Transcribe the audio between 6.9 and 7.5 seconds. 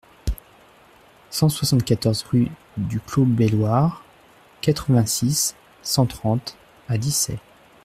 Dissay